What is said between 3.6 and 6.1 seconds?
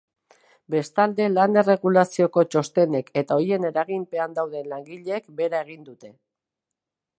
eraginpean dauden langileek behera egin